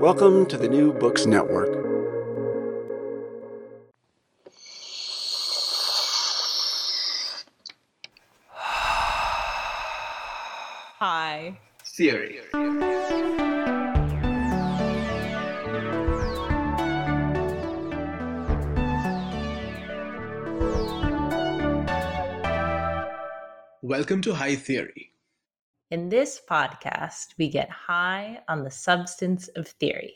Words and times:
Welcome 0.00 0.44
to 0.46 0.58
the 0.58 0.68
New 0.68 0.92
Books 0.92 1.24
Network. 1.24 1.70
Hi. 10.98 11.58
Theory. 11.82 12.40
Welcome 23.80 24.20
to 24.20 24.34
High 24.34 24.56
Theory. 24.56 25.15
In 25.88 26.08
this 26.08 26.40
podcast, 26.50 27.28
we 27.38 27.48
get 27.48 27.70
high 27.70 28.40
on 28.48 28.64
the 28.64 28.72
substance 28.72 29.46
of 29.54 29.68
theory. 29.68 30.14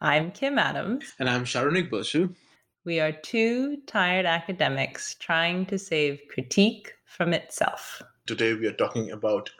I'm 0.00 0.30
Kim 0.30 0.60
Adams. 0.60 1.12
And 1.18 1.28
I'm 1.28 1.42
Saronik 1.42 1.90
Bosu. 1.90 2.36
We 2.84 3.00
are 3.00 3.10
two 3.10 3.78
tired 3.88 4.26
academics 4.26 5.16
trying 5.16 5.66
to 5.66 5.76
save 5.76 6.20
critique 6.30 6.92
from 7.04 7.32
itself. 7.32 8.00
Today 8.28 8.54
we 8.54 8.68
are 8.68 8.72
talking 8.72 9.10
about 9.10 9.50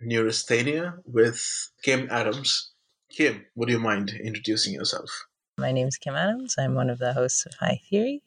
neurasthenia 0.00 0.94
with 1.04 1.68
Kim 1.82 2.06
Adams. 2.08 2.70
Kim, 3.10 3.44
would 3.56 3.68
you 3.68 3.80
mind 3.80 4.12
introducing 4.22 4.72
yourself? 4.72 5.10
My 5.58 5.72
name 5.72 5.88
is 5.88 5.96
Kim 5.96 6.14
Adams. 6.14 6.54
I'm 6.58 6.76
one 6.76 6.90
of 6.90 7.00
the 7.00 7.12
hosts 7.12 7.44
of 7.44 7.54
High 7.54 7.80
Theory. 7.90 8.22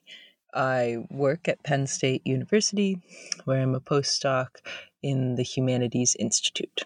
I 0.53 1.05
work 1.09 1.47
at 1.47 1.63
Penn 1.63 1.87
State 1.87 2.25
University, 2.25 2.99
where 3.45 3.61
I'm 3.61 3.75
a 3.75 3.80
postdoc 3.80 4.47
in 5.02 5.36
the 5.36 5.44
Humanities 5.44 6.16
Institute. 6.19 6.83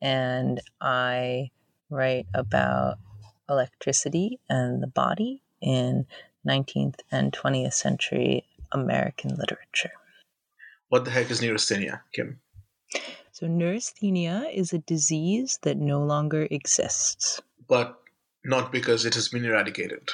And 0.00 0.60
I 0.80 1.50
write 1.90 2.26
about 2.34 2.98
electricity 3.48 4.38
and 4.48 4.82
the 4.82 4.86
body 4.86 5.42
in 5.60 6.06
19th 6.46 7.00
and 7.10 7.32
20th 7.32 7.72
century 7.72 8.44
American 8.72 9.34
literature. 9.36 9.92
What 10.88 11.04
the 11.04 11.10
heck 11.10 11.30
is 11.30 11.40
neurasthenia, 11.40 12.02
Kim? 12.12 12.40
So, 13.32 13.46
neurasthenia 13.46 14.44
is 14.52 14.72
a 14.72 14.78
disease 14.78 15.58
that 15.62 15.76
no 15.76 16.04
longer 16.04 16.46
exists. 16.50 17.40
But 17.66 17.98
not 18.44 18.70
because 18.70 19.04
it 19.04 19.14
has 19.14 19.28
been 19.28 19.44
eradicated. 19.44 20.10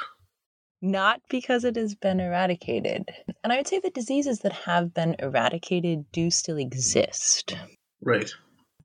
Not 0.83 1.21
because 1.29 1.65
it 1.65 1.77
has 1.77 1.95
been 1.95 2.21
eradicated. 2.21 3.11
And 3.45 3.53
I 3.53 3.57
would 3.57 3.69
say 3.69 3.81
the 3.81 3.91
diseases 3.91 4.41
that 4.41 4.53
have 4.53 4.95
been 4.95 5.15
eradicated 5.19 6.11
do 6.13 6.31
still 6.31 6.57
exist. 6.57 7.55
Right. 8.03 8.31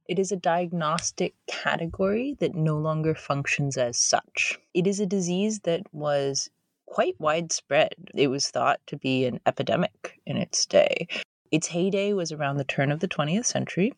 It 0.07 0.19
is 0.19 0.31
a 0.31 0.37
diagnostic 0.37 1.33
category 1.47 2.35
that 2.39 2.53
no 2.53 2.77
longer 2.77 3.15
functions 3.15 3.77
as 3.77 3.97
such. 3.97 4.59
It 4.73 4.87
is 4.87 4.99
a 4.99 5.05
disease 5.05 5.61
that 5.61 5.81
was 5.93 6.49
quite 6.85 7.19
widespread. 7.19 7.95
It 8.13 8.27
was 8.27 8.49
thought 8.49 8.79
to 8.87 8.97
be 8.97 9.25
an 9.25 9.39
epidemic 9.45 10.19
in 10.25 10.37
its 10.37 10.65
day. 10.65 11.07
Its 11.51 11.67
heyday 11.67 12.13
was 12.13 12.31
around 12.31 12.57
the 12.57 12.65
turn 12.65 12.91
of 12.91 12.99
the 12.99 13.07
20th 13.07 13.45
century. 13.45 13.93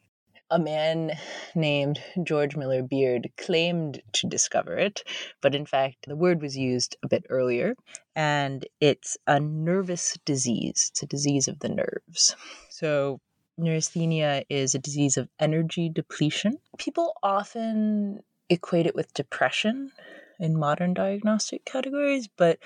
A 0.49 0.59
man 0.59 1.17
named 1.55 2.01
George 2.23 2.55
Miller 2.55 2.81
Beard 2.81 3.29
claimed 3.37 4.01
to 4.13 4.27
discover 4.27 4.77
it, 4.77 5.03
but 5.41 5.53
in 5.53 5.65
fact, 5.65 6.05
the 6.07 6.15
word 6.15 6.41
was 6.41 6.55
used 6.55 6.95
a 7.03 7.07
bit 7.09 7.25
earlier, 7.29 7.75
and 8.15 8.65
it's 8.79 9.17
a 9.27 9.41
nervous 9.41 10.17
disease. 10.23 10.87
It's 10.91 11.03
a 11.03 11.07
disease 11.07 11.49
of 11.49 11.59
the 11.59 11.67
nerves. 11.67 12.35
So, 12.69 13.19
neurasthenia 13.57 14.45
is 14.49 14.73
a 14.73 14.79
disease 14.79 15.17
of 15.17 15.27
energy 15.37 15.89
depletion. 15.89 16.59
People 16.77 17.17
often 17.21 18.21
equate 18.49 18.85
it 18.85 18.95
with 18.95 19.13
depression 19.13 19.91
in 20.39 20.57
modern 20.57 20.93
diagnostic 20.93 21.65
categories, 21.65 22.29
but 22.37 22.59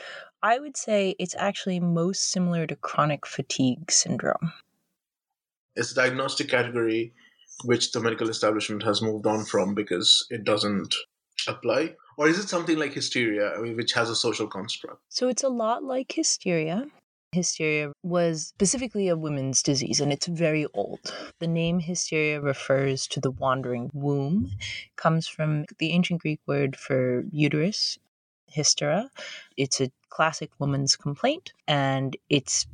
I 0.44 0.59
would 0.59 0.78
say 0.78 1.16
it's 1.18 1.36
actually 1.36 1.80
most 1.80 2.31
similar 2.31 2.68
to 2.68 2.75
chronic 2.75 3.25
fatigue 3.25 3.92
syndrome. 3.92 4.53
It's 5.75 5.94
a 5.94 5.96
diagnostic 5.96 6.50
category 6.50 7.13
which 7.63 7.91
the 7.91 7.99
medical 7.99 8.29
establishment 8.29 8.83
has 8.83 9.01
moved 9.01 9.25
on 9.25 9.45
from 9.45 9.73
because 9.73 10.25
it 10.29 10.44
doesn't 10.44 10.95
apply? 11.47 11.95
Or 12.17 12.27
is 12.27 12.39
it 12.39 12.49
something 12.49 12.77
like 12.77 12.94
hysteria, 12.94 13.53
which 13.59 13.94
has 13.94 14.09
a 14.09 14.16
social 14.16 14.47
construct? 14.47 15.01
So 15.09 15.27
it's 15.27 15.44
a 15.44 15.49
lot 15.49 15.83
like 15.83 16.11
hysteria. 16.11 16.85
Hysteria 17.33 17.94
was 18.03 18.47
specifically 18.47 19.07
a 19.07 19.16
women's 19.16 19.63
disease 19.63 20.01
and 20.01 20.11
it's 20.11 20.27
very 20.27 20.67
old. 20.73 21.16
The 21.39 21.47
name 21.47 21.79
hysteria 21.79 22.41
refers 22.41 23.07
to 23.07 23.21
the 23.21 23.31
wandering 23.31 23.89
womb, 23.94 24.51
comes 24.97 25.27
from 25.27 25.66
the 25.79 25.91
ancient 25.91 26.21
Greek 26.21 26.41
word 26.45 26.75
for 26.75 27.23
uterus, 27.31 27.97
hystera. 28.53 29.09
It's 29.55 29.79
a 29.79 29.91
classic 30.09 30.51
woman's 30.59 30.97
complaint 30.97 31.53
and 31.69 32.17
it's 32.29 32.67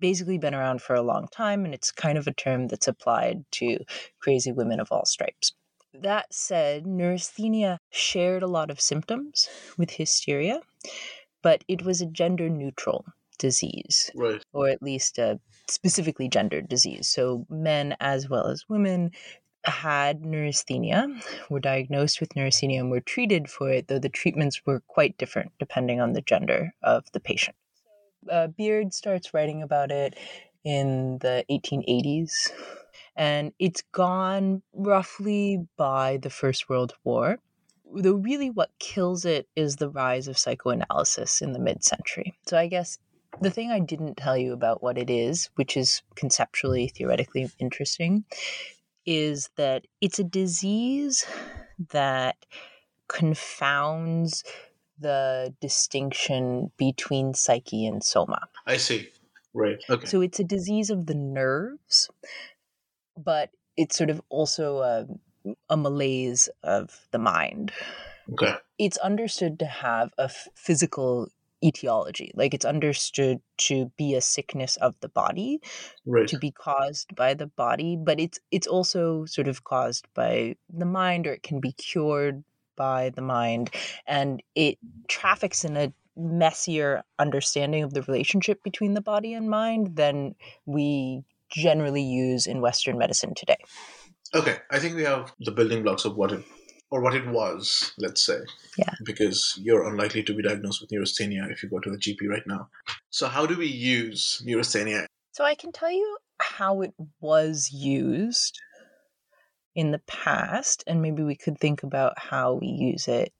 basically 0.00 0.38
been 0.38 0.54
around 0.54 0.82
for 0.82 0.94
a 0.94 1.02
long 1.02 1.28
time 1.28 1.64
and 1.64 1.74
it's 1.74 1.90
kind 1.92 2.18
of 2.18 2.26
a 2.26 2.32
term 2.32 2.68
that's 2.68 2.88
applied 2.88 3.44
to 3.52 3.78
crazy 4.20 4.52
women 4.52 4.80
of 4.80 4.90
all 4.90 5.04
stripes. 5.04 5.52
That 5.92 6.32
said, 6.32 6.86
neurasthenia 6.86 7.78
shared 7.90 8.42
a 8.42 8.46
lot 8.46 8.70
of 8.70 8.80
symptoms 8.80 9.48
with 9.76 9.90
hysteria, 9.90 10.60
but 11.42 11.64
it 11.68 11.84
was 11.84 12.00
a 12.00 12.06
gender 12.06 12.48
neutral 12.48 13.04
disease, 13.38 14.10
Right. 14.14 14.42
or 14.52 14.68
at 14.68 14.82
least 14.82 15.18
a 15.18 15.40
specifically 15.68 16.28
gendered 16.28 16.68
disease. 16.68 17.08
So 17.08 17.46
men 17.48 17.96
as 18.00 18.28
well 18.28 18.46
as 18.46 18.68
women 18.68 19.10
had 19.64 20.24
neurasthenia, 20.24 21.06
were 21.50 21.60
diagnosed 21.60 22.20
with 22.20 22.34
neurasthenia, 22.34 22.80
and 22.80 22.90
were 22.90 23.00
treated 23.00 23.50
for 23.50 23.70
it, 23.70 23.88
though 23.88 23.98
the 23.98 24.08
treatments 24.08 24.64
were 24.64 24.80
quite 24.86 25.18
different 25.18 25.52
depending 25.58 26.00
on 26.00 26.12
the 26.12 26.22
gender 26.22 26.72
of 26.82 27.10
the 27.12 27.20
patient. 27.20 27.56
Uh, 28.28 28.48
Beard 28.48 28.92
starts 28.92 29.32
writing 29.32 29.62
about 29.62 29.90
it 29.90 30.18
in 30.64 31.18
the 31.18 31.44
1880s, 31.50 32.50
and 33.16 33.52
it's 33.58 33.82
gone 33.92 34.62
roughly 34.74 35.66
by 35.76 36.18
the 36.18 36.30
First 36.30 36.68
World 36.68 36.94
War. 37.04 37.38
Though, 37.92 38.14
really, 38.14 38.50
what 38.50 38.70
kills 38.78 39.24
it 39.24 39.48
is 39.56 39.76
the 39.76 39.90
rise 39.90 40.28
of 40.28 40.38
psychoanalysis 40.38 41.42
in 41.42 41.52
the 41.52 41.58
mid 41.58 41.82
century. 41.82 42.34
So, 42.46 42.56
I 42.56 42.68
guess 42.68 42.98
the 43.40 43.50
thing 43.50 43.70
I 43.70 43.80
didn't 43.80 44.16
tell 44.16 44.36
you 44.36 44.52
about 44.52 44.82
what 44.82 44.98
it 44.98 45.10
is, 45.10 45.50
which 45.54 45.76
is 45.76 46.02
conceptually, 46.14 46.88
theoretically 46.88 47.50
interesting, 47.58 48.24
is 49.06 49.50
that 49.56 49.86
it's 50.00 50.18
a 50.18 50.24
disease 50.24 51.26
that 51.90 52.36
confounds 53.08 54.44
the 55.00 55.54
distinction 55.60 56.70
between 56.76 57.34
psyche 57.34 57.86
and 57.86 58.04
soma. 58.04 58.48
I 58.66 58.76
see. 58.76 59.08
Right. 59.54 59.78
Okay. 59.88 60.06
So 60.06 60.20
it's 60.20 60.38
a 60.38 60.44
disease 60.44 60.90
of 60.90 61.06
the 61.06 61.14
nerves, 61.14 62.08
but 63.16 63.50
it's 63.76 63.96
sort 63.96 64.10
of 64.10 64.20
also 64.28 64.78
a, 64.78 65.06
a 65.68 65.76
malaise 65.76 66.48
of 66.62 67.06
the 67.10 67.18
mind. 67.18 67.72
okay. 68.32 68.54
It's 68.78 68.98
understood 68.98 69.58
to 69.58 69.66
have 69.66 70.12
a 70.18 70.28
physical 70.54 71.28
etiology, 71.62 72.32
like 72.34 72.54
it's 72.54 72.64
understood 72.64 73.40
to 73.58 73.92
be 73.98 74.14
a 74.14 74.20
sickness 74.22 74.76
of 74.76 74.94
the 75.00 75.08
body, 75.10 75.60
Right. 76.06 76.26
to 76.28 76.38
be 76.38 76.50
caused 76.50 77.14
by 77.14 77.34
the 77.34 77.46
body, 77.48 77.96
but 78.02 78.18
it's 78.18 78.38
it's 78.50 78.66
also 78.66 79.26
sort 79.26 79.48
of 79.48 79.62
caused 79.64 80.06
by 80.14 80.56
the 80.72 80.86
mind, 80.86 81.26
or 81.26 81.32
it 81.34 81.42
can 81.42 81.60
be 81.60 81.72
cured 81.72 82.44
by 82.80 83.10
the 83.10 83.20
mind 83.20 83.68
and 84.06 84.42
it 84.54 84.78
traffics 85.06 85.66
in 85.66 85.76
a 85.76 85.92
messier 86.16 87.02
understanding 87.18 87.82
of 87.82 87.92
the 87.92 88.00
relationship 88.02 88.62
between 88.62 88.94
the 88.94 89.02
body 89.02 89.34
and 89.34 89.50
mind 89.50 89.96
than 89.96 90.34
we 90.64 91.22
generally 91.50 92.02
use 92.02 92.46
in 92.46 92.62
Western 92.62 92.96
medicine 92.96 93.34
today. 93.34 93.58
Okay, 94.34 94.56
I 94.70 94.78
think 94.78 94.96
we 94.96 95.02
have 95.02 95.30
the 95.40 95.50
building 95.50 95.82
blocks 95.82 96.06
of 96.06 96.16
what 96.16 96.32
it 96.32 96.42
or 96.90 97.02
what 97.02 97.14
it 97.14 97.26
was, 97.26 97.92
let's 97.98 98.24
say. 98.24 98.38
Yeah. 98.78 98.94
Because 99.04 99.58
you're 99.62 99.86
unlikely 99.86 100.22
to 100.24 100.34
be 100.34 100.42
diagnosed 100.42 100.80
with 100.80 100.90
neurasthenia 100.90 101.50
if 101.50 101.62
you 101.62 101.68
go 101.68 101.80
to 101.80 101.90
the 101.90 101.98
GP 101.98 102.28
right 102.28 102.46
now. 102.46 102.68
So 103.10 103.28
how 103.28 103.44
do 103.44 103.58
we 103.58 103.66
use 103.66 104.42
neurasthenia? 104.46 105.04
So 105.32 105.44
I 105.44 105.54
can 105.54 105.70
tell 105.70 105.92
you 105.92 106.16
how 106.40 106.80
it 106.80 106.94
was 107.20 107.70
used 107.72 108.58
in 109.74 109.90
the 109.90 110.00
past, 110.06 110.84
and 110.86 111.02
maybe 111.02 111.22
we 111.22 111.36
could 111.36 111.58
think 111.58 111.82
about 111.82 112.18
how 112.18 112.54
we 112.54 112.66
use 112.66 113.08
it 113.08 113.32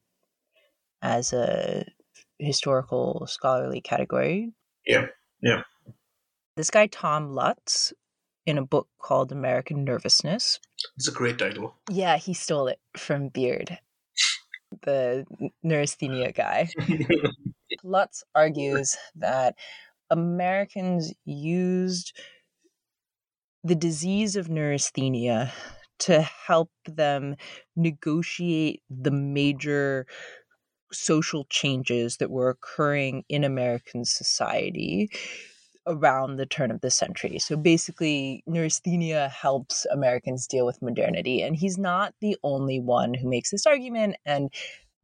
as 1.02 1.32
a 1.32 1.84
historical 2.38 3.26
scholarly 3.26 3.80
category. 3.80 4.52
Yeah. 4.86 5.06
Yeah. 5.42 5.62
This 6.56 6.70
guy, 6.70 6.86
Tom 6.86 7.32
Lutz, 7.34 7.92
in 8.46 8.58
a 8.58 8.64
book 8.66 8.88
called 8.98 9.32
American 9.32 9.84
Nervousness. 9.84 10.60
It's 10.96 11.08
a 11.08 11.12
great 11.12 11.38
title. 11.38 11.74
Yeah, 11.88 12.16
he 12.16 12.34
stole 12.34 12.68
it 12.68 12.80
from 12.96 13.28
Beard, 13.28 13.78
the 14.82 15.24
neurasthenia 15.62 16.32
guy. 16.32 16.68
Lutz 17.84 18.24
argues 18.34 18.96
that 19.14 19.54
Americans 20.10 21.12
used 21.24 22.18
the 23.62 23.74
disease 23.74 24.36
of 24.36 24.48
neurasthenia 24.48 25.52
to 26.00 26.20
help 26.22 26.70
them 26.86 27.36
negotiate 27.76 28.82
the 28.90 29.10
major 29.10 30.06
social 30.92 31.44
changes 31.50 32.16
that 32.16 32.30
were 32.30 32.50
occurring 32.50 33.24
in 33.28 33.44
American 33.44 34.04
society 34.04 35.10
around 35.86 36.36
the 36.36 36.46
turn 36.46 36.70
of 36.70 36.80
the 36.80 36.90
century. 36.90 37.38
So 37.38 37.56
basically, 37.56 38.42
neurasthenia 38.46 39.28
helps 39.28 39.86
Americans 39.86 40.46
deal 40.46 40.66
with 40.66 40.82
modernity. 40.82 41.42
And 41.42 41.56
he's 41.56 41.78
not 41.78 42.14
the 42.20 42.36
only 42.42 42.80
one 42.80 43.14
who 43.14 43.28
makes 43.28 43.50
this 43.50 43.66
argument. 43.66 44.16
And 44.26 44.52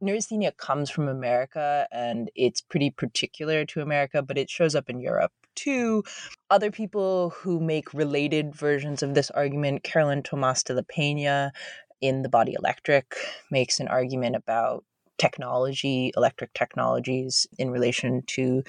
neurasthenia 0.01 0.51
comes 0.51 0.89
from 0.89 1.07
America 1.07 1.87
and 1.91 2.29
it's 2.35 2.61
pretty 2.61 2.91
particular 2.91 3.65
to 3.65 3.81
America, 3.81 4.21
but 4.21 4.37
it 4.37 4.49
shows 4.49 4.75
up 4.75 4.89
in 4.89 4.99
Europe 4.99 5.33
too. 5.57 6.03
Other 6.49 6.71
people 6.71 7.31
who 7.31 7.59
make 7.59 7.93
related 7.93 8.55
versions 8.55 9.03
of 9.03 9.13
this 9.13 9.29
argument, 9.31 9.83
Carolyn 9.83 10.23
Thomas 10.23 10.63
de 10.63 10.73
la 10.73 10.83
Peña 10.83 11.51
in 11.99 12.21
The 12.21 12.29
Body 12.29 12.55
Electric, 12.57 13.15
makes 13.51 13.81
an 13.81 13.89
argument 13.89 14.37
about 14.37 14.85
technology, 15.17 16.11
electric 16.15 16.53
technologies 16.53 17.47
in 17.57 17.71
relation 17.71 18.21
to 18.27 18.63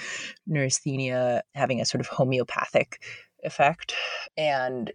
neurasthenia 0.48 1.42
having 1.54 1.80
a 1.80 1.84
sort 1.84 2.00
of 2.00 2.08
homeopathic 2.08 3.02
effect. 3.44 3.94
And 4.36 4.90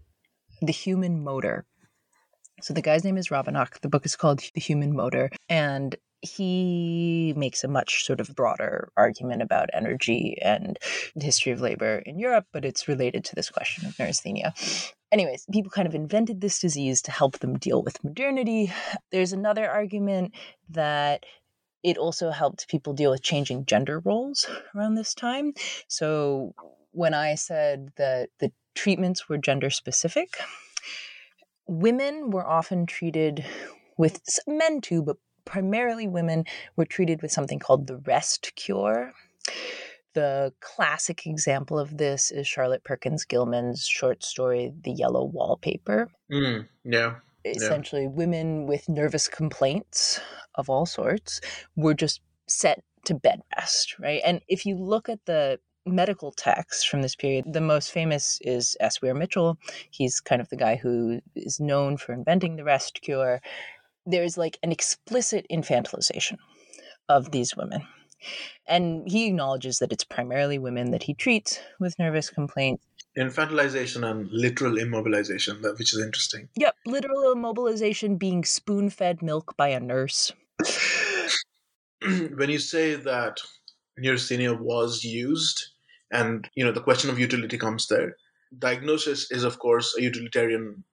the 0.62 0.74
human 0.74 1.24
motor. 1.24 1.66
So 2.62 2.74
the 2.74 2.82
guy's 2.82 3.04
name 3.04 3.18
is 3.18 3.30
Rabinbach. 3.30 3.82
The 3.82 3.90
book 3.90 4.06
is 4.06 4.16
called 4.16 4.42
The 4.54 4.62
Human 4.62 4.96
Motor. 4.96 5.30
And 5.50 5.96
he 6.24 7.34
makes 7.36 7.64
a 7.64 7.68
much 7.68 8.06
sort 8.06 8.22
of 8.22 8.34
broader 8.34 8.90
argument 8.96 9.42
about 9.42 9.70
energy 9.74 10.38
and 10.42 10.80
the 11.16 11.26
history 11.26 11.52
of 11.52 11.60
labor 11.60 12.02
in 12.06 12.18
Europe, 12.18 12.46
but 12.54 12.64
it's 12.64 12.88
related 12.88 13.26
to 13.26 13.36
this 13.36 13.50
question 13.50 13.86
of 13.86 14.00
neurasthenia. 14.00 14.54
Anyways, 15.12 15.46
people 15.52 15.70
kind 15.70 15.88
of 15.88 15.94
invented 15.94 16.40
this 16.40 16.60
disease 16.60 17.02
to 17.04 17.12
help 17.12 17.40
them 17.40 17.58
deal 17.58 17.84
with 17.84 18.04
modernity. 18.04 18.72
There's 19.12 19.34
another 19.34 19.70
argument 19.70 20.34
that 20.70 21.26
it 21.84 21.98
also 21.98 22.32
helped 22.32 22.70
people 22.70 22.94
deal 22.94 23.12
with 23.12 23.22
changing 23.22 23.66
gender 23.66 24.00
roles 24.00 24.50
around 24.74 24.96
this 24.96 25.14
time. 25.14 25.54
So 25.90 26.56
when 26.92 27.14
I 27.14 27.36
said 27.36 27.92
that 27.98 28.30
the 28.40 28.54
treatments 28.76 29.28
were 29.28 29.38
gender 29.38 29.70
specific, 29.70 30.38
women 31.68 32.32
were 32.32 32.48
often 32.48 32.86
treated 32.86 33.46
with 33.98 34.22
men 34.48 34.82
too, 34.82 35.04
but 35.04 35.18
primarily 35.46 36.08
women 36.08 36.46
were 36.76 36.86
treated 36.86 37.22
with 37.22 37.32
something 37.32 37.60
called 37.60 37.88
the 37.88 37.98
rest 37.98 38.54
cure. 38.56 39.14
The 40.14 40.54
classic 40.60 41.26
example 41.26 41.80
of 41.80 41.98
this 41.98 42.32
is 42.32 42.48
Charlotte 42.48 42.84
Perkins 42.84 43.26
Gilman's 43.26 43.88
short 43.88 44.24
story, 44.24 44.72
The 44.84 44.92
Yellow 44.92 45.26
Wallpaper. 45.26 46.10
Mm, 46.32 46.68
yeah. 46.84 47.16
Essentially, 47.46 48.04
yeah. 48.04 48.10
women 48.10 48.68
with 48.68 48.88
nervous 48.88 49.28
complaints 49.28 50.20
of 50.56 50.70
all 50.70 50.86
sorts 50.86 51.42
were 51.76 51.94
just 51.94 52.22
set 52.48 52.84
to 53.06 53.16
bed 53.16 53.42
rest, 53.58 53.98
right? 54.00 54.22
And 54.26 54.42
if 54.48 54.66
you 54.66 54.78
look 54.78 55.10
at 55.10 55.26
the 55.26 55.60
medical 55.86 56.32
texts 56.32 56.84
from 56.84 57.02
this 57.02 57.16
period, 57.16 57.52
the 57.52 57.60
most 57.60 57.92
famous 57.92 58.40
is 58.42 58.78
S. 58.80 59.02
Weir 59.02 59.14
Mitchell. 59.14 59.58
He's 59.90 60.22
kind 60.22 60.42
of 60.42 60.50
the 60.50 60.56
guy 60.56 60.76
who 60.76 61.20
is 61.36 61.60
known 61.60 61.98
for 61.98 62.14
inventing 62.14 62.56
the 62.56 62.64
rest 62.64 63.02
cure 63.02 63.42
there's 64.06 64.38
like 64.38 64.58
an 64.64 64.72
explicit 64.72 65.46
infantilization 65.52 66.38
of 67.10 67.32
these 67.32 67.56
women. 67.56 67.84
And 68.68 69.08
he 69.08 69.28
acknowledges 69.28 69.80
that 69.80 69.92
it's 69.92 70.06
primarily 70.06 70.58
women 70.58 70.92
that 70.92 71.04
he 71.04 71.14
treats 71.14 71.60
with 71.80 72.00
nervous 72.00 72.30
complaints. 72.30 72.84
Infantilization 73.18 74.10
and 74.10 74.30
literal 74.32 74.76
immobilization, 74.76 75.62
which 75.78 75.94
is 75.94 76.00
interesting. 76.00 76.48
Yep, 76.56 76.76
literal 76.86 77.36
immobilization 77.36 78.18
being 78.18 78.44
spoon 78.44 78.90
fed 78.90 79.22
milk 79.22 79.56
by 79.58 79.70
a 79.70 79.80
nurse. 79.80 80.32
when 82.02 82.50
you 82.50 82.60
say 82.60 82.96
that 82.96 83.38
neurasthenia 84.00 84.60
was 84.60 85.04
used, 85.04 85.68
and 86.12 86.50
you 86.56 86.66
know 86.66 86.72
the 86.72 86.82
question 86.82 87.10
of 87.10 87.20
utility 87.20 87.58
comes 87.58 87.88
there, 87.88 88.16
diagnosis 88.58 89.30
is 89.32 89.44
of 89.44 89.60
course 89.60 89.96
a 89.98 90.02
utilitarian 90.02 90.84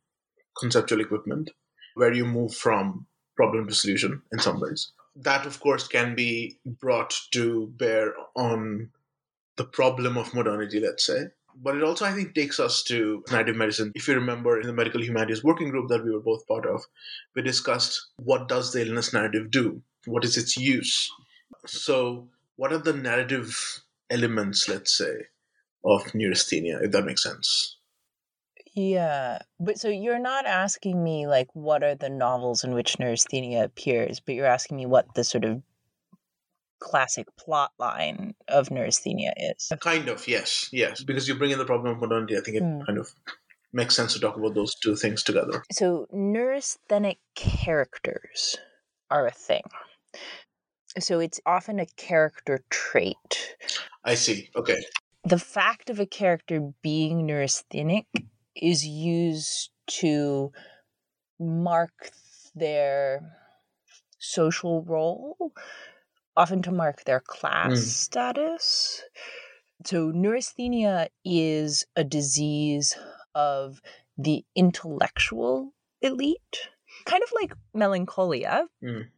conceptual 0.59 1.01
equipment 1.01 1.51
where 1.95 2.13
you 2.13 2.25
move 2.25 2.55
from 2.55 3.07
problem 3.37 3.67
to 3.67 3.75
solution 3.75 4.23
in 4.33 4.39
some 4.39 4.61
ways. 4.61 4.93
That, 5.17 5.47
of 5.47 5.61
course, 5.61 5.89
can 5.89 6.15
be 6.15 6.59
brought 6.65 7.19
to 7.33 7.73
bear 7.77 8.15
on 8.37 8.91
the 9.57 9.65
problem 9.65 10.17
of 10.17 10.35
modernity, 10.35 10.81
let's 10.81 11.05
say. 11.07 11.29
But 11.63 11.77
it 11.77 11.83
also, 11.83 12.05
I 12.05 12.13
think, 12.13 12.35
takes 12.35 12.61
us 12.61 12.83
to 12.85 13.25
narrative 13.31 13.57
medicine. 13.57 13.93
If 13.95 14.09
you 14.09 14.15
remember 14.15 14.61
in 14.61 14.67
the 14.67 14.73
medical 14.73 15.03
humanities 15.03 15.45
working 15.45 15.71
group 15.71 15.89
that 15.89 16.05
we 16.05 16.11
were 16.11 16.21
both 16.21 16.47
part 16.47 16.67
of, 16.67 16.83
we 17.35 17.43
discussed 17.43 18.09
what 18.17 18.49
does 18.49 18.73
the 18.73 18.87
illness 18.87 19.13
narrative 19.13 19.51
do? 19.51 19.83
What 20.07 20.25
is 20.25 20.37
its 20.37 20.57
use? 20.57 21.11
So, 21.67 22.29
what 22.57 22.73
are 22.73 22.79
the 22.79 22.93
narrative 22.93 23.83
elements, 24.09 24.69
let's 24.69 24.97
say, 24.97 25.27
of 25.85 26.15
neurasthenia, 26.15 26.83
if 26.83 26.93
that 26.93 27.05
makes 27.05 27.23
sense? 27.23 27.77
Yeah, 28.75 29.39
but 29.59 29.79
so 29.79 29.89
you're 29.89 30.21
not 30.21 30.47
asking 30.47 31.03
me 31.03 31.27
like 31.27 31.49
what 31.55 31.83
are 31.83 31.95
the 31.95 32.09
novels 32.09 32.63
in 32.63 32.73
which 32.73 32.99
neurasthenia 32.99 33.65
appears, 33.65 34.21
but 34.21 34.35
you're 34.35 34.47
asking 34.47 34.77
me 34.77 34.87
what 34.87 35.15
the 35.15 35.25
sort 35.25 35.45
of 35.45 35.63
classic 36.79 37.27
plot 37.37 37.73
line 37.79 38.35
of 38.49 38.71
neurasthenia 38.71 39.33
is. 39.37 39.73
Kind 39.81 40.09
of, 40.09 40.27
yes, 40.27 40.69
yes. 40.73 41.03
Because 41.03 41.29
you 41.29 41.35
bring 41.35 41.51
in 41.51 41.59
the 41.59 41.65
problem 41.65 41.95
of 41.95 42.01
modernity, 42.01 42.37
I 42.37 42.41
think 42.41 42.57
it 42.59 42.63
mm. 42.63 42.87
kind 42.87 42.99
of 42.99 43.11
makes 43.73 43.95
sense 43.95 44.15
to 44.15 44.21
talk 44.21 44.37
about 44.37 44.55
those 44.55 44.75
two 44.77 44.97
things 44.97 45.23
together. 45.23 45.63
So 45.73 46.07
neurasthenic 46.13 47.19
characters 47.35 48.57
are 49.11 49.27
a 49.27 49.33
thing. 49.33 49.63
So 50.99 51.21
it's 51.21 51.41
often 51.47 51.79
a 51.79 51.87
character 51.97 52.65
trait. 52.71 53.57
I 54.05 54.15
see. 54.15 54.51
Okay. 54.57 54.83
The 55.25 55.39
fact 55.39 55.91
of 55.91 56.01
a 56.01 56.07
character 56.07 56.73
being 56.83 57.27
neurasthenic 57.27 58.07
is 58.61 58.87
used 58.87 59.71
to 59.87 60.53
mark 61.39 62.11
their 62.55 63.33
social 64.19 64.83
role, 64.83 65.53
often 66.37 66.63
to 66.63 66.71
mark 66.71 67.05
their 67.05 67.21
class 67.21 67.73
mm. 67.73 67.77
status. 67.77 69.03
So, 69.87 70.11
neurasthenia 70.11 71.09
is 71.25 71.87
a 71.97 72.05
disease 72.05 72.97
of 73.35 73.81
the 74.19 74.45
intellectual 74.55 75.73
elite, 76.03 76.69
kind 77.07 77.23
of 77.23 77.33
like 77.41 77.55
melancholia. 77.73 78.67
Mm. 78.85 79.09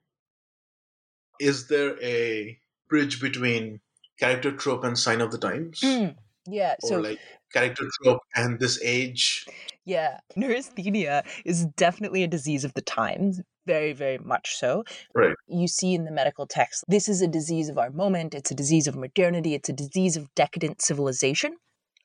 Is 1.40 1.66
there 1.66 2.00
a 2.00 2.58
bridge 2.88 3.20
between 3.20 3.80
character 4.20 4.52
trope 4.52 4.84
and 4.84 4.96
sign 4.96 5.20
of 5.20 5.32
the 5.32 5.38
times? 5.38 5.80
Mm. 5.80 6.14
Yeah. 6.46 6.74
Or 6.82 6.88
so 6.88 7.00
like 7.00 7.18
character 7.52 7.84
trope 8.02 8.20
and 8.34 8.58
this 8.58 8.80
age. 8.82 9.46
Yeah. 9.84 10.18
Neurasthenia 10.36 11.24
is 11.44 11.66
definitely 11.66 12.22
a 12.22 12.28
disease 12.28 12.64
of 12.64 12.74
the 12.74 12.82
times. 12.82 13.40
Very, 13.66 13.92
very 13.92 14.18
much 14.18 14.56
so. 14.56 14.84
Right. 15.14 15.34
You 15.46 15.68
see 15.68 15.94
in 15.94 16.04
the 16.04 16.10
medical 16.10 16.46
text, 16.46 16.84
this 16.88 17.08
is 17.08 17.22
a 17.22 17.28
disease 17.28 17.68
of 17.68 17.78
our 17.78 17.90
moment. 17.90 18.34
It's 18.34 18.50
a 18.50 18.56
disease 18.56 18.86
of 18.86 18.96
modernity. 18.96 19.54
It's 19.54 19.68
a 19.68 19.72
disease 19.72 20.16
of 20.16 20.32
decadent 20.34 20.82
civilization. 20.82 21.56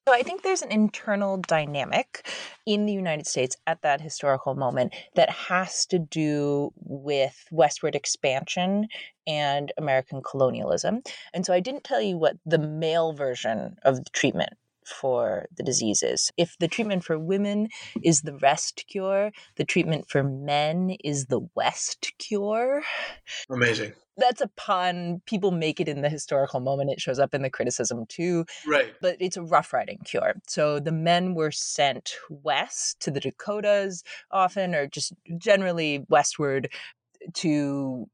So 0.08 0.14
I 0.14 0.24
think 0.24 0.42
there's 0.42 0.62
an 0.62 0.72
internal 0.72 1.36
dynamic 1.36 2.26
in 2.66 2.86
the 2.86 2.94
United 2.94 3.28
States 3.28 3.58
at 3.68 3.82
that 3.82 4.00
historical 4.00 4.56
moment 4.56 4.96
that 5.16 5.30
has 5.30 5.86
to 5.88 6.00
do 6.00 6.72
with 6.78 7.36
westward 7.52 7.94
expansion 7.94 8.88
and 9.28 9.74
American 9.78 10.22
colonialism. 10.22 11.02
And 11.34 11.46
so 11.46 11.52
I 11.52 11.60
didn't 11.60 11.84
tell 11.84 12.00
you 12.00 12.18
what 12.18 12.38
the 12.46 12.58
male 12.58 13.12
version 13.12 13.76
of 13.84 13.98
the 13.98 14.10
treatment 14.14 14.54
for 14.88 15.48
the 15.56 15.64
diseases. 15.64 16.32
If 16.38 16.58
the 16.60 16.68
treatment 16.68 17.04
for 17.04 17.20
women 17.20 17.70
is 18.04 18.22
the 18.22 18.36
rest 18.36 18.86
cure, 18.88 19.32
the 19.56 19.66
treatment 19.66 20.10
for 20.10 20.24
men 20.24 20.96
is 21.04 21.26
the 21.26 21.42
west 21.56 22.14
cure. 22.18 22.84
Amazing. 23.50 23.94
That's 24.20 24.42
a 24.42 24.48
pun. 24.56 25.22
People 25.28 25.52
make 25.52 25.80
it 25.80 25.88
in 25.88 26.02
the 26.02 26.10
historical 26.10 26.60
moment. 26.60 26.90
It 26.90 27.00
shows 27.00 27.20
up 27.20 27.36
in 27.36 27.44
the 27.44 27.52
criticism 27.52 28.06
too. 28.08 28.46
Right. 28.66 28.94
But 29.00 29.18
it's 29.20 29.38
a 29.38 29.44
rough 29.44 29.74
riding 29.74 30.00
cure. 30.06 30.34
So 30.48 30.80
the 30.80 30.92
men 30.92 31.36
were 31.36 31.52
sent 31.52 32.16
west 32.30 33.00
to 33.02 33.12
the 33.12 33.20
Dakotas 33.20 34.04
often, 34.32 34.74
or 34.74 34.88
just 34.88 35.14
generally 35.38 36.04
westward 36.10 36.72
to 37.36 38.10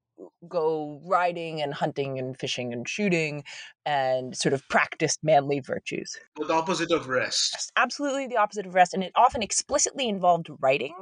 go 0.47 1.01
riding 1.05 1.61
and 1.61 1.73
hunting 1.73 2.19
and 2.19 2.37
fishing 2.37 2.71
and 2.73 2.87
shooting 2.87 3.43
and 3.85 4.35
sort 4.35 4.53
of 4.53 4.67
practice 4.69 5.17
manly 5.23 5.59
virtues. 5.59 6.15
The 6.37 6.53
opposite 6.53 6.91
of 6.91 7.07
rest. 7.07 7.71
Absolutely 7.75 8.27
the 8.27 8.37
opposite 8.37 8.65
of 8.65 8.75
rest. 8.75 8.93
And 8.93 9.03
it 9.03 9.11
often 9.15 9.41
explicitly 9.41 10.07
involved 10.07 10.47
writing, 10.61 10.93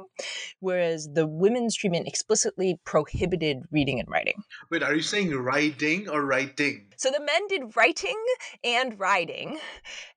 whereas 0.60 1.08
the 1.12 1.26
women's 1.26 1.76
treatment 1.76 2.08
explicitly 2.08 2.80
prohibited 2.84 3.58
reading 3.70 4.00
and 4.00 4.08
writing. 4.08 4.42
Wait, 4.70 4.82
are 4.82 4.94
you 4.94 5.02
saying 5.02 5.30
riding 5.34 6.08
or 6.08 6.24
writing? 6.24 6.88
So 6.96 7.10
the 7.10 7.20
men 7.20 7.46
did 7.48 7.76
writing 7.76 8.16
and 8.64 8.98
riding, 8.98 9.58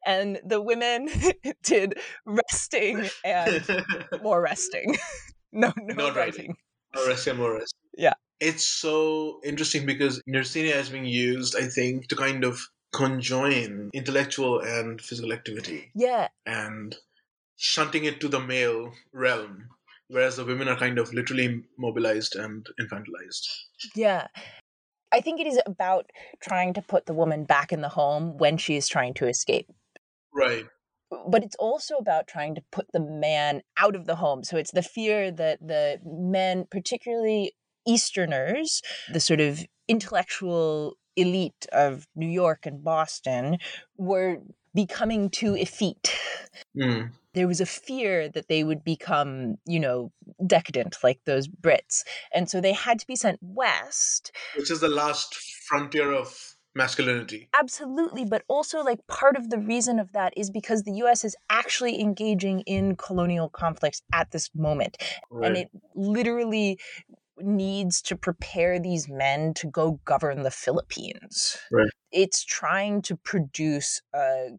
and 0.06 0.40
the 0.46 0.62
women 0.62 1.10
did 1.64 1.96
resting 2.26 3.10
and 3.24 3.64
more 4.24 4.42
resting. 4.42 4.96
no, 5.52 5.74
no 5.78 5.96
Not 5.96 6.16
writing. 6.16 6.16
writing. 6.16 6.56
More 6.96 7.08
rest 7.08 7.28
and 7.28 7.40
more 7.40 7.54
rest. 7.54 7.76
Yeah. 7.98 8.14
It's 8.40 8.66
so 8.66 9.40
interesting 9.44 9.86
because 9.86 10.22
neurasthenia 10.28 10.76
is 10.76 10.90
being 10.90 11.06
used, 11.06 11.56
I 11.56 11.68
think, 11.68 12.08
to 12.10 12.16
kind 12.16 12.44
of 12.44 12.60
conjoin 12.94 13.90
intellectual 13.94 14.60
and 14.60 15.02
physical 15.02 15.34
activity 15.34 15.92
Yeah, 15.96 16.30
and 16.46 16.96
shunting 17.58 18.06
it 18.06 18.22
to 18.22 18.28
the 18.28 18.40
male 18.40 18.94
realm, 19.14 19.70
whereas 20.08 20.38
the 20.38 20.46
women 20.46 20.68
are 20.68 20.78
kind 20.78 20.98
of 20.98 21.14
literally 21.14 21.64
mobilized 21.78 22.36
and 22.36 22.66
infantilized. 22.80 23.48
Yeah. 23.96 24.28
I 25.12 25.22
think 25.22 25.40
it 25.40 25.48
is 25.48 25.60
about 25.66 26.10
trying 26.42 26.74
to 26.74 26.82
put 26.82 27.06
the 27.06 27.14
woman 27.14 27.46
back 27.46 27.72
in 27.72 27.82
the 27.82 27.90
home 27.90 28.38
when 28.38 28.58
she 28.58 28.76
is 28.76 28.88
trying 28.88 29.14
to 29.16 29.28
escape. 29.28 29.68
Right. 30.34 30.66
But 31.30 31.44
it's 31.44 31.56
also 31.58 31.96
about 31.96 32.28
trying 32.28 32.56
to 32.56 32.64
put 32.72 32.88
the 32.92 33.00
man 33.00 33.62
out 33.78 33.96
of 33.96 34.06
the 34.06 34.16
home. 34.16 34.44
So 34.44 34.58
it's 34.58 34.72
the 34.72 34.82
fear 34.82 35.32
that 35.32 35.60
the 35.66 36.00
men, 36.04 36.66
particularly 36.70 37.54
Easterners, 37.88 38.82
the 39.12 39.20
sort 39.20 39.42
of 39.42 39.66
intellectual 39.88 40.96
elite 41.16 41.66
of 41.72 42.08
New 42.16 42.28
York 42.28 42.66
and 42.66 42.84
Boston, 42.84 43.58
were 43.98 44.38
becoming 44.74 45.30
too 45.30 45.56
effete. 45.56 46.18
Mm. 46.78 47.12
There 47.34 47.48
was 47.48 47.60
a 47.60 47.66
fear 47.66 48.30
that 48.30 48.48
they 48.48 48.64
would 48.64 48.84
become, 48.84 49.56
you 49.66 49.80
know, 49.80 50.12
decadent 50.46 50.98
like 51.04 51.20
those 51.26 51.48
Brits. 51.48 52.04
And 52.34 52.50
so 52.50 52.62
they 52.62 52.74
had 52.74 53.00
to 53.00 53.08
be 53.08 53.16
sent 53.16 53.40
west 53.42 54.32
Which 54.58 54.72
is 54.72 54.80
the 54.80 54.90
last 54.90 55.36
frontier 55.68 56.12
of 56.14 56.56
masculinity. 56.76 57.50
Absolutely, 57.58 58.26
but 58.26 58.44
also 58.48 58.84
like 58.84 59.06
part 59.08 59.38
of 59.38 59.50
the 59.50 59.58
reason 59.58 60.00
of 60.00 60.12
that 60.12 60.34
is 60.38 60.50
because 60.50 60.84
the 60.84 60.94
US 61.04 61.24
is 61.24 61.36
actually 61.50 62.00
engaging 62.00 62.62
in 62.62 62.96
colonial 62.96 63.50
conflicts 63.50 64.02
at 64.14 64.32
this 64.32 64.50
moment. 64.54 64.98
Right. 65.32 65.48
And 65.48 65.58
it 65.58 65.70
literally 65.96 66.80
needs 67.40 68.02
to 68.04 68.16
prepare 68.16 68.80
these 68.80 69.10
men 69.10 69.54
to 69.56 69.68
go 69.68 70.00
govern 70.06 70.44
the 70.44 70.52
Philippines. 70.52 71.58
Right. 71.72 71.90
It's 72.12 72.44
trying 72.44 73.02
to 73.04 73.16
produce 73.18 74.02
a, 74.14 74.52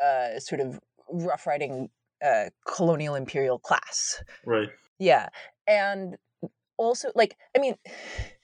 a 0.00 0.40
sort 0.40 0.60
of 0.60 0.78
rough 1.10 1.46
riding 1.46 1.88
uh, 2.24 2.50
colonial 2.66 3.14
imperial 3.14 3.58
class. 3.58 4.22
right. 4.46 4.68
Yeah. 4.98 5.28
And 5.66 6.16
also 6.76 7.10
like 7.14 7.36
I 7.56 7.58
mean 7.58 7.74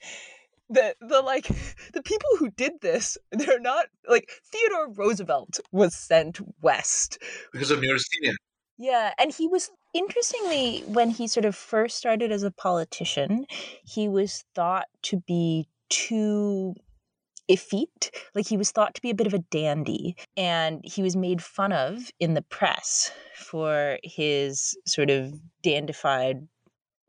the 0.69 0.95
the 1.01 1.21
like 1.21 1.47
the 1.93 2.03
people 2.03 2.29
who 2.37 2.49
did 2.51 2.73
this 2.81 3.17
they're 3.31 3.59
not 3.59 3.87
like 4.07 4.29
Theodore 4.51 4.91
Roosevelt 4.91 5.59
was 5.71 5.95
sent 5.95 6.39
west. 6.61 7.17
Because 7.51 7.71
of 7.71 7.81
neurasthenia. 7.81 8.33
Yeah, 8.81 9.13
and 9.19 9.33
he 9.33 9.47
was 9.47 9.69
interestingly 9.93 10.83
when 10.87 11.09
he 11.09 11.27
sort 11.27 11.45
of 11.45 11.55
first 11.55 11.97
started 11.97 12.31
as 12.31 12.43
a 12.43 12.51
politician, 12.51 13.45
he 13.83 14.07
was 14.07 14.43
thought 14.55 14.87
to 15.03 15.21
be 15.27 15.67
too 15.89 16.75
effete. 17.47 18.11
Like 18.35 18.47
he 18.47 18.57
was 18.57 18.71
thought 18.71 18.93
to 18.95 19.01
be 19.01 19.09
a 19.09 19.15
bit 19.15 19.27
of 19.27 19.33
a 19.33 19.39
dandy, 19.39 20.15
and 20.37 20.81
he 20.83 21.01
was 21.01 21.15
made 21.15 21.41
fun 21.41 21.73
of 21.73 22.11
in 22.19 22.33
the 22.33 22.43
press 22.43 23.11
for 23.35 23.97
his 24.03 24.77
sort 24.85 25.09
of 25.09 25.33
dandified 25.63 26.47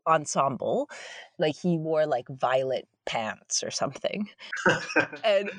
ensemble. 0.07 0.89
Like 1.37 1.55
he 1.55 1.77
wore 1.77 2.05
like 2.05 2.27
violet 2.29 2.87
pants 3.05 3.63
or 3.63 3.71
something. 3.71 4.29
And 5.23 5.49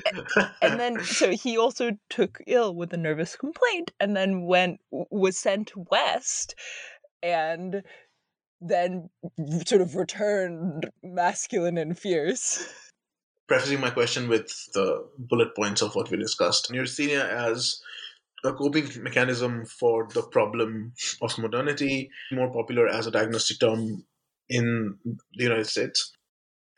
and 0.61 0.81
then 0.81 1.05
so 1.05 1.31
he 1.31 1.57
also 1.57 1.93
took 2.09 2.39
ill 2.47 2.75
with 2.75 2.93
a 2.93 2.97
nervous 2.97 3.37
complaint 3.37 3.93
and 4.01 4.17
then 4.17 4.43
went 4.43 4.81
was 4.91 5.39
sent 5.39 5.73
west 5.91 6.55
and 7.23 7.83
then 8.61 9.11
sort 9.67 9.81
of 9.81 9.97
returned 9.97 10.91
masculine 11.03 11.79
and 11.79 11.99
fierce. 11.99 12.73
prefacing 13.53 13.81
my 13.81 13.91
question 13.91 14.29
with 14.29 14.49
the 14.73 15.07
bullet 15.19 15.55
points 15.55 15.83
of 15.83 15.95
what 15.95 16.11
we 16.11 16.17
discussed. 16.17 16.71
Neurasthenia 16.71 17.29
as 17.29 17.83
a 18.45 18.53
coping 18.53 18.89
mechanism 19.03 19.67
for 19.67 20.09
the 20.15 20.23
problem 20.23 20.95
of 21.21 21.39
modernity, 21.39 22.11
more 22.33 22.51
popular 22.51 22.89
as 22.89 23.07
a 23.07 23.11
diagnostic 23.11 23.61
term 23.61 24.07
in 24.49 24.97
the 25.05 25.45
United 25.45 25.67
States, 25.67 26.13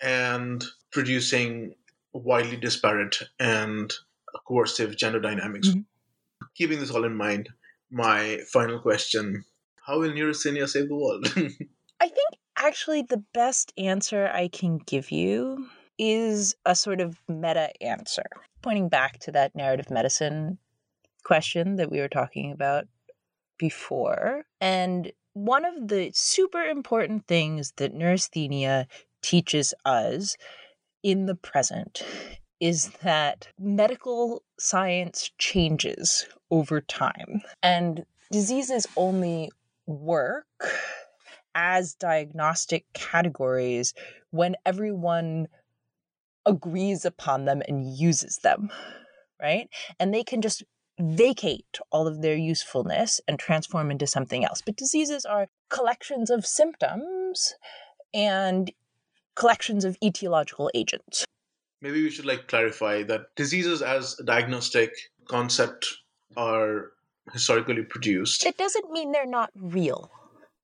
and 0.03 0.65
producing 0.91 1.75
widely 2.13 2.57
disparate 2.57 3.23
and 3.39 3.93
coercive 4.47 4.97
gender 4.97 5.21
dynamics. 5.21 5.69
Mhm. 5.69 5.85
Keeping 6.57 6.81
this 6.81 6.91
all 6.91 7.05
in 7.05 7.17
mind, 7.17 7.51
my 7.91 8.41
final 8.53 8.81
question 8.81 9.45
How 9.87 10.01
will 10.01 10.13
neurasthenia 10.13 10.67
save 10.67 10.89
the 10.89 10.95
world? 10.95 11.27
I 12.01 12.09
think 12.09 12.29
actually 12.57 13.03
the 13.03 13.23
best 13.35 13.73
answer 13.77 14.31
I 14.33 14.49
can 14.49 14.79
give 14.79 15.11
you 15.11 15.67
is 15.99 16.55
a 16.65 16.75
sort 16.75 17.03
of 17.03 17.21
meta 17.29 17.71
answer, 17.83 18.25
pointing 18.63 18.89
back 18.89 19.19
to 19.21 19.33
that 19.33 19.55
narrative 19.55 19.91
medicine 19.91 20.59
question 21.23 21.77
that 21.77 21.91
we 21.91 22.01
were 22.01 22.09
talking 22.09 22.51
about 22.51 22.87
before. 23.59 24.47
And 24.59 25.13
one 25.35 25.67
of 25.67 25.89
the 25.89 26.11
super 26.15 26.63
important 26.63 27.27
things 27.27 27.75
that 27.77 27.95
neurasthenia 27.95 28.87
teaches 29.23 29.75
us 29.85 30.37
in 31.03 31.27
the 31.27 31.35
present 31.35 32.03
is 32.59 32.89
that 33.03 33.49
medical 33.59 34.43
science 34.59 35.31
changes 35.37 36.27
over 36.51 36.81
time 36.81 37.43
and 37.63 38.07
diseases 38.33 38.87
only 38.97 39.51
work 39.87 40.47
as 41.55 41.95
diagnostic 41.95 42.85
categories 42.95 43.95
when 44.31 44.57
everyone 44.67 45.49
agrees 46.47 47.05
upon 47.05 47.45
them 47.45 47.63
and 47.69 47.97
uses 47.97 48.39
them, 48.43 48.71
right? 49.41 49.69
And 49.99 50.13
they 50.13 50.25
can 50.25 50.43
just 50.43 50.63
vacate 51.01 51.79
all 51.91 52.07
of 52.07 52.23
their 52.23 52.37
usefulness 52.37 53.21
and 53.27 53.39
transform 53.39 53.91
into 53.91 54.07
something 54.07 54.45
else. 54.45 54.63
But 54.65 54.77
diseases 54.77 55.25
are 55.25 55.49
collections 55.69 56.31
of 56.31 56.47
symptoms 56.47 57.55
and 58.13 58.71
collections 59.35 59.85
of 59.85 59.99
etiological 60.01 60.71
agents. 60.75 61.25
maybe 61.81 62.03
we 62.03 62.11
should 62.11 62.25
like 62.27 62.47
clarify 62.49 63.03
that 63.03 63.27
diseases 63.37 63.83
as 63.83 64.19
a 64.19 64.25
diagnostic 64.25 64.91
concept 65.29 65.87
are 66.37 66.93
historically 67.33 67.83
produced 67.83 68.45
It 68.45 68.57
doesn't 68.57 68.91
mean 68.91 69.13
they're 69.13 69.27
not 69.27 69.51
real, 69.55 70.11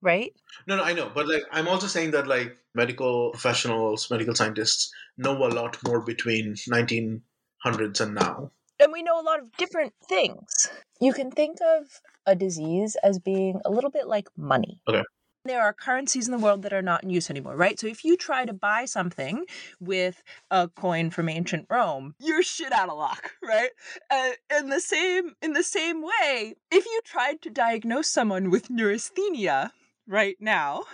right? 0.03 0.33
no 0.67 0.77
no 0.77 0.83
i 0.83 0.93
know 0.93 1.11
but 1.15 1.27
like 1.29 1.43
i'm 1.53 1.69
also 1.69 1.87
saying 1.87 2.11
that 2.11 2.27
like 2.27 2.57
medical 2.75 3.31
professionals 3.31 4.11
medical 4.11 4.35
scientists 4.35 4.93
know 5.17 5.37
a 5.47 5.49
lot 5.61 5.77
more 5.87 6.01
between 6.01 6.55
1900s 6.69 8.01
and 8.01 8.15
now 8.15 8.51
And 8.81 8.93
we 8.93 9.03
know 9.03 9.21
a 9.21 9.27
lot 9.29 9.41
of 9.41 9.53
different 9.59 9.93
things. 10.09 10.69
You 11.01 11.13
can 11.13 11.31
think 11.31 11.59
of 11.61 12.01
a 12.27 12.35
disease 12.35 12.97
as 13.03 13.19
being 13.19 13.61
a 13.65 13.71
little 13.71 13.91
bit 13.91 14.07
like 14.09 14.29
money. 14.37 14.81
Okay. 14.89 15.03
There 15.45 15.63
are 15.63 15.73
currencies 15.73 16.27
in 16.29 16.33
the 16.33 16.39
world 16.39 16.63
that 16.63 16.73
are 16.73 16.83
not 16.83 17.03
in 17.03 17.11
use 17.11 17.31
anymore, 17.31 17.57
right? 17.57 17.79
So 17.79 17.87
if 17.87 18.05
you 18.05 18.17
try 18.17 18.45
to 18.45 18.53
buy 18.53 18.85
something 18.85 19.47
with 19.81 20.23
a 20.51 20.69
coin 20.69 21.11
from 21.11 21.29
ancient 21.29 21.67
Rome, 21.71 22.15
you're 22.19 22.43
shit 22.43 22.73
out 22.73 22.89
of 22.89 22.99
luck, 22.99 23.33
right? 23.43 23.71
Uh, 24.11 24.31
in 24.59 24.69
the 24.69 24.81
same 24.81 25.35
in 25.43 25.53
the 25.55 25.63
same 25.63 26.03
way, 26.03 26.55
if 26.71 26.85
you 26.85 27.01
tried 27.05 27.41
to 27.43 27.51
diagnose 27.51 28.09
someone 28.09 28.51
with 28.51 28.69
neurasthenia 28.71 29.73
right 30.07 30.37
now, 30.41 30.85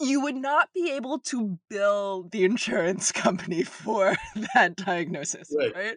you 0.00 0.20
would 0.20 0.36
not 0.36 0.68
be 0.74 0.90
able 0.92 1.18
to 1.20 1.58
bill 1.70 2.28
the 2.30 2.44
insurance 2.44 3.10
company 3.24 3.62
for 3.62 4.16
that 4.54 4.76
diagnosis, 4.76 5.54
Right. 5.56 5.74
right? 5.74 5.96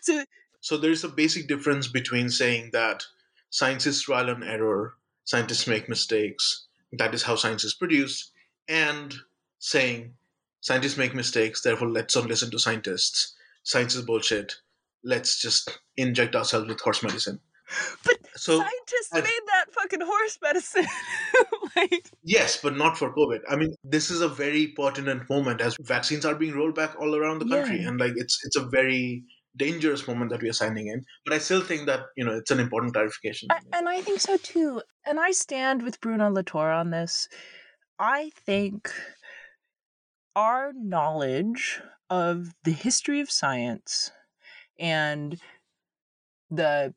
So 0.00 0.24
So 0.60 0.76
there's 0.76 1.02
a 1.04 1.08
basic 1.08 1.48
difference 1.48 1.88
between 1.88 2.28
saying 2.30 2.70
that 2.72 3.04
science 3.50 3.86
is 3.86 4.02
trial 4.02 4.28
and 4.28 4.44
error, 4.44 4.94
scientists 5.24 5.66
make 5.66 5.88
mistakes, 5.88 6.67
that 6.92 7.14
is 7.14 7.22
how 7.22 7.36
science 7.36 7.64
is 7.64 7.74
produced, 7.74 8.32
and 8.68 9.14
saying 9.58 10.14
scientists 10.60 10.96
make 10.96 11.14
mistakes, 11.14 11.62
therefore 11.62 11.88
let's 11.88 12.14
not 12.16 12.26
listen 12.26 12.50
to 12.50 12.58
scientists. 12.58 13.34
Science 13.64 13.94
is 13.94 14.02
bullshit. 14.02 14.54
Let's 15.04 15.40
just 15.40 15.78
inject 15.96 16.34
ourselves 16.34 16.68
with 16.68 16.80
horse 16.80 17.02
medicine. 17.02 17.38
but 18.04 18.16
So 18.34 18.58
scientists 18.58 19.12
I've- 19.12 19.22
made 19.22 19.40
that 19.46 19.66
fucking 19.72 20.00
horse 20.00 20.38
medicine. 20.42 20.86
like 21.76 22.10
yes, 22.24 22.58
but 22.62 22.76
not 22.76 22.96
for 22.96 23.12
COVID. 23.14 23.40
I 23.48 23.56
mean, 23.56 23.74
this 23.84 24.10
is 24.10 24.20
a 24.22 24.28
very 24.28 24.68
pertinent 24.68 25.28
moment 25.28 25.60
as 25.60 25.76
vaccines 25.80 26.24
are 26.24 26.34
being 26.34 26.54
rolled 26.54 26.74
back 26.74 26.98
all 26.98 27.14
around 27.14 27.40
the 27.40 27.48
country, 27.48 27.80
Yeah. 27.82 27.88
and 27.88 28.00
like 28.00 28.12
it's 28.16 28.38
it's 28.44 28.56
a 28.56 28.64
very 28.64 29.22
dangerous 29.58 30.06
moment 30.06 30.30
that 30.30 30.42
we 30.42 30.48
are 30.48 30.54
signing 30.54 30.88
in. 30.88 31.04
But 31.24 31.34
I 31.34 31.38
still 31.38 31.60
think 31.60 31.86
that 31.86 32.06
you 32.16 32.24
know 32.24 32.36
it's 32.36 32.50
an 32.50 32.60
important 32.60 32.94
clarification. 32.94 33.48
I, 33.50 33.58
and 33.72 33.88
I 33.88 34.00
think 34.00 34.20
so 34.20 34.36
too. 34.36 34.82
And 35.06 35.20
I 35.20 35.32
stand 35.32 35.82
with 35.82 36.00
Bruno 36.00 36.30
Latour 36.30 36.70
on 36.70 36.90
this. 36.90 37.28
I 37.98 38.30
think 38.46 38.90
our 40.36 40.72
knowledge 40.74 41.80
of 42.10 42.54
the 42.64 42.72
history 42.72 43.20
of 43.20 43.30
science 43.30 44.12
and 44.78 45.40
the 46.50 46.94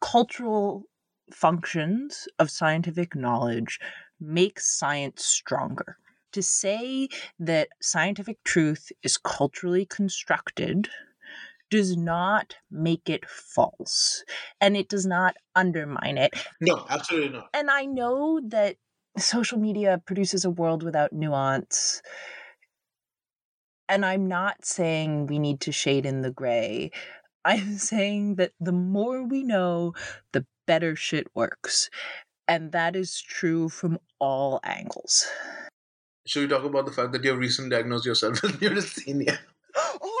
cultural 0.00 0.84
functions 1.32 2.28
of 2.38 2.50
scientific 2.50 3.14
knowledge 3.14 3.78
makes 4.20 4.76
science 4.76 5.24
stronger. 5.24 5.96
To 6.32 6.42
say 6.42 7.08
that 7.38 7.68
scientific 7.80 8.42
truth 8.42 8.90
is 9.02 9.18
culturally 9.18 9.84
constructed 9.84 10.88
does 11.72 11.96
not 11.96 12.54
make 12.70 13.08
it 13.08 13.24
false 13.26 14.24
and 14.60 14.76
it 14.76 14.90
does 14.90 15.06
not 15.06 15.34
undermine 15.56 16.18
it. 16.18 16.34
no, 16.60 16.84
absolutely 16.90 17.30
not. 17.30 17.48
And 17.54 17.70
I 17.70 17.86
know 17.86 18.42
that 18.48 18.76
social 19.16 19.58
media 19.58 20.02
produces 20.04 20.44
a 20.44 20.50
world 20.50 20.82
without 20.82 21.14
nuance. 21.14 22.02
And 23.88 24.04
I'm 24.04 24.28
not 24.28 24.66
saying 24.66 25.28
we 25.28 25.38
need 25.38 25.60
to 25.62 25.72
shade 25.72 26.04
in 26.04 26.20
the 26.20 26.30
gray. 26.30 26.90
I'm 27.42 27.78
saying 27.90 28.34
that 28.34 28.52
the 28.60 28.72
more 28.72 29.24
we 29.24 29.42
know, 29.42 29.94
the 30.32 30.44
better 30.66 30.94
shit 30.94 31.26
works. 31.34 31.88
And 32.46 32.72
that 32.72 32.94
is 32.94 33.18
true 33.18 33.70
from 33.70 33.98
all 34.20 34.60
angles. 34.62 35.24
Should 36.26 36.42
we 36.42 36.48
talk 36.48 36.64
about 36.64 36.84
the 36.84 36.92
fact 36.92 37.12
that 37.12 37.24
you 37.24 37.34
recently 37.34 37.70
diagnosed 37.70 38.04
yourself 38.04 38.42
with 38.42 38.60
neurasthenia? 38.60 39.38
Oh, 39.74 40.11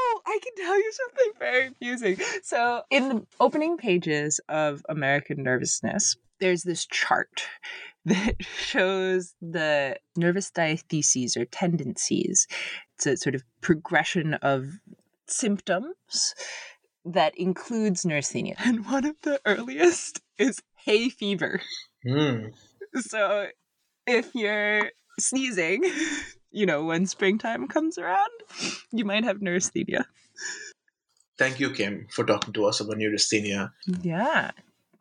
Tell 0.56 0.76
you 0.76 0.92
something 0.92 1.32
very 1.38 1.70
amusing. 1.80 2.18
So, 2.42 2.82
in 2.90 3.08
the 3.08 3.26
opening 3.40 3.76
pages 3.76 4.40
of 4.48 4.84
American 4.88 5.42
Nervousness, 5.42 6.16
there's 6.40 6.62
this 6.62 6.86
chart 6.86 7.44
that 8.04 8.36
shows 8.42 9.34
the 9.40 9.96
nervous 10.16 10.50
diatheses 10.50 11.36
or 11.36 11.44
tendencies. 11.46 12.46
It's 12.96 13.06
a 13.06 13.16
sort 13.16 13.34
of 13.34 13.44
progression 13.60 14.34
of 14.34 14.80
symptoms 15.26 16.34
that 17.04 17.36
includes 17.36 18.04
neurasthenia. 18.04 18.54
And 18.58 18.86
one 18.86 19.04
of 19.04 19.16
the 19.22 19.40
earliest 19.46 20.20
is 20.38 20.60
hay 20.84 21.08
fever. 21.08 21.60
Hmm. 22.06 22.48
So, 22.94 23.48
if 24.06 24.34
you're 24.34 24.90
sneezing, 25.18 25.84
you 26.52 26.66
know, 26.66 26.84
when 26.84 27.06
springtime 27.06 27.66
comes 27.66 27.98
around, 27.98 28.30
you 28.92 29.04
might 29.04 29.24
have 29.24 29.38
neurasthenia. 29.38 30.04
Thank 31.38 31.58
you, 31.58 31.72
Kim, 31.72 32.06
for 32.10 32.24
talking 32.24 32.52
to 32.52 32.66
us 32.66 32.80
about 32.80 32.98
neurasthenia. 32.98 33.72
Yeah. 34.02 34.52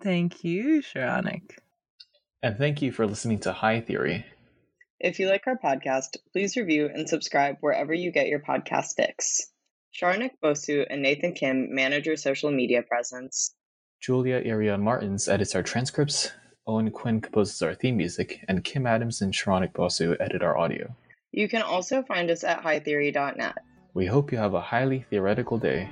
Thank 0.02 0.44
you, 0.44 0.82
Saronik. 0.82 1.58
And 2.42 2.58
thank 2.58 2.82
you 2.82 2.92
for 2.92 3.06
listening 3.06 3.40
to 3.42 3.54
High 3.54 3.82
Theory. 3.82 4.26
If 5.00 5.20
you 5.20 5.30
like 5.30 5.46
our 5.46 5.58
podcast, 5.58 6.18
please 6.32 6.56
review 6.56 6.90
and 6.92 7.08
subscribe 7.08 7.58
wherever 7.60 7.94
you 7.94 8.12
get 8.12 8.28
your 8.28 8.40
podcast 8.40 8.96
fix. 8.96 9.52
Saronik 9.94 10.32
Bosu 10.44 10.86
and 10.90 11.02
Nathan 11.02 11.34
Kim 11.34 11.76
manage 11.76 12.08
your 12.08 12.18
social 12.18 12.50
media 12.50 12.82
presence. 12.82 13.54
Julia 14.00 14.42
Irion 14.44 14.82
Martins 14.82 15.28
edits 15.28 15.54
our 15.54 15.62
transcripts, 15.62 16.32
Owen 16.66 16.90
Quinn 16.92 17.20
composes 17.22 17.62
our 17.62 17.76
theme 17.76 17.98
music, 17.98 18.44
and 18.48 18.64
Kim 18.64 18.88
Adams 18.88 19.22
and 19.22 19.34
Saronik 19.34 19.74
Bosu 19.74 20.16
edit 20.20 20.42
our 20.42 20.58
audio. 20.58 20.96
You 21.32 21.48
can 21.48 21.62
also 21.62 22.04
find 22.04 22.30
us 22.30 22.44
at 22.44 22.62
hightheory.net. 22.62 23.58
We 23.94 24.06
hope 24.06 24.32
you 24.32 24.38
have 24.38 24.54
a 24.54 24.62
highly 24.62 25.06
theoretical 25.10 25.58
day. 25.58 25.90